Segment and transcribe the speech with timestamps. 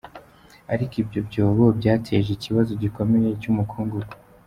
[0.73, 4.13] Ariko ibyo byobo byateje ikibazo gikomeye cy’umukungugu.